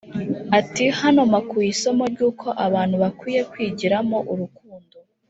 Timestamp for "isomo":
1.75-2.03